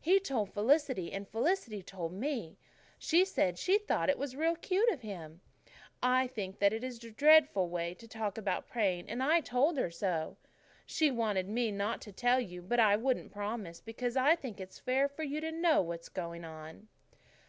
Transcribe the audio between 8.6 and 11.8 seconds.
praying and I told her so. She wanted me to promise